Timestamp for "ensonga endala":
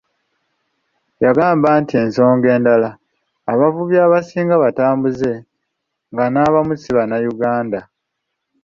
2.03-2.89